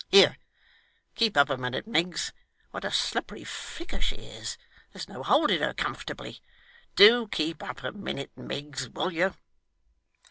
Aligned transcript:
Here. 0.09 0.39
Keep 1.13 1.37
up 1.37 1.51
a 1.51 1.57
minute, 1.57 1.85
Miggs. 1.85 2.33
What 2.71 2.83
a 2.83 2.89
slippery 2.89 3.43
figure 3.43 4.01
she 4.01 4.15
is! 4.15 4.57
There's 4.91 5.07
no 5.07 5.21
holding 5.21 5.61
her, 5.61 5.75
comfortably. 5.75 6.41
Do 6.95 7.27
keep 7.27 7.61
up 7.61 7.83
a 7.83 7.91
minute, 7.91 8.31
Miggs, 8.35 8.89
will 8.89 9.13
you? 9.13 9.35